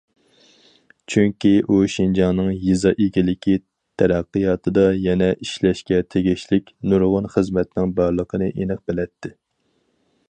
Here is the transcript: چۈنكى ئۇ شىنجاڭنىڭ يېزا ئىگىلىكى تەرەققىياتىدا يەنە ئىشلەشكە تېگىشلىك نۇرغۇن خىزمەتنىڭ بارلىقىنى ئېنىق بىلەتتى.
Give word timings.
چۈنكى 1.15 1.51
ئۇ 1.67 1.75
شىنجاڭنىڭ 1.95 2.49
يېزا 2.69 2.93
ئىگىلىكى 3.05 3.55
تەرەققىياتىدا 4.03 4.87
يەنە 5.03 5.29
ئىشلەشكە 5.37 6.01
تېگىشلىك 6.15 6.75
نۇرغۇن 6.93 7.31
خىزمەتنىڭ 7.35 7.97
بارلىقىنى 8.01 8.53
ئېنىق 8.57 8.85
بىلەتتى. 8.91 9.37